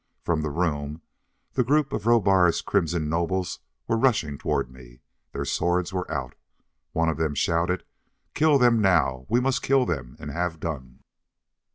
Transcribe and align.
From 0.23 0.41
the 0.41 0.49
room, 0.49 1.03
the 1.53 1.63
group 1.63 1.93
of 1.93 2.07
Rohbar's 2.07 2.63
crimson 2.63 3.07
nobles 3.07 3.59
were 3.87 3.97
rushing 3.99 4.39
toward 4.39 4.71
me! 4.71 5.01
Their 5.31 5.45
swords 5.45 5.93
were 5.93 6.09
out. 6.11 6.33
One 6.91 7.07
of 7.07 7.17
them 7.17 7.35
shouted, 7.35 7.83
"Kill 8.33 8.57
them 8.57 8.81
now! 8.81 9.27
We 9.29 9.39
must 9.39 9.61
kill 9.61 9.85
them 9.85 10.17
and 10.19 10.31
have 10.31 10.59
done!" 10.59 11.03